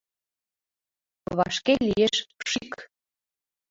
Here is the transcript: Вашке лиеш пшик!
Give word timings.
Вашке 1.37 1.73
лиеш 1.87 2.15
пшик! 2.37 2.73